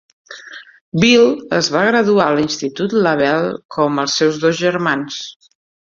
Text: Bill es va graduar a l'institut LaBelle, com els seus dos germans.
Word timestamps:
Bill 1.01 1.27
es 1.57 1.69
va 1.75 1.83
graduar 1.89 2.27
a 2.29 2.37
l'institut 2.39 2.97
LaBelle, 3.09 3.55
com 3.77 4.03
els 4.05 4.17
seus 4.23 4.41
dos 4.47 4.59
germans. 4.65 5.25